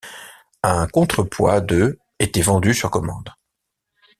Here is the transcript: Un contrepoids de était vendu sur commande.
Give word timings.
Un 0.63 0.87
contrepoids 0.87 1.61
de 1.61 1.99
était 2.17 2.41
vendu 2.41 2.73
sur 2.73 2.89
commande. 2.89 3.35